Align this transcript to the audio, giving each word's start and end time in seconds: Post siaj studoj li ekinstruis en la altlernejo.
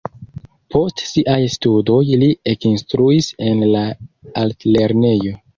Post 0.75 1.03
siaj 1.09 1.35
studoj 1.57 1.99
li 2.23 2.31
ekinstruis 2.55 3.31
en 3.51 3.63
la 3.77 3.85
altlernejo. 4.45 5.41